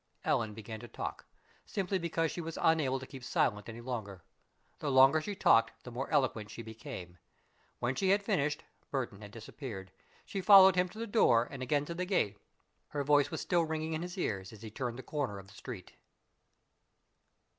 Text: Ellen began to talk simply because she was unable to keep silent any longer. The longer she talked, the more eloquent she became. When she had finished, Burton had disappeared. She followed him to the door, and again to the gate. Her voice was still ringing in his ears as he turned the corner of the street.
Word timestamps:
Ellen 0.25 0.55
began 0.55 0.79
to 0.79 0.87
talk 0.87 1.27
simply 1.63 1.99
because 1.99 2.31
she 2.31 2.41
was 2.41 2.57
unable 2.59 2.99
to 2.99 3.05
keep 3.05 3.23
silent 3.23 3.69
any 3.69 3.81
longer. 3.81 4.23
The 4.79 4.89
longer 4.89 5.21
she 5.21 5.35
talked, 5.35 5.83
the 5.83 5.91
more 5.91 6.09
eloquent 6.09 6.49
she 6.49 6.63
became. 6.63 7.19
When 7.77 7.93
she 7.93 8.09
had 8.09 8.23
finished, 8.23 8.63
Burton 8.89 9.21
had 9.21 9.29
disappeared. 9.29 9.91
She 10.25 10.41
followed 10.41 10.75
him 10.75 10.89
to 10.89 10.97
the 10.97 11.05
door, 11.05 11.47
and 11.51 11.61
again 11.61 11.85
to 11.85 11.93
the 11.93 12.05
gate. 12.05 12.39
Her 12.87 13.03
voice 13.03 13.29
was 13.29 13.41
still 13.41 13.61
ringing 13.61 13.93
in 13.93 14.01
his 14.01 14.17
ears 14.17 14.51
as 14.51 14.63
he 14.63 14.71
turned 14.71 14.97
the 14.97 15.03
corner 15.03 15.37
of 15.37 15.45
the 15.45 15.53
street. 15.53 15.93